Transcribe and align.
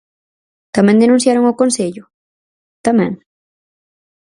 ¿Tamén 0.75 1.01
denunciaron 1.03 1.49
o 1.51 1.57
concello?, 1.61 2.03
¿tamén? 2.85 3.11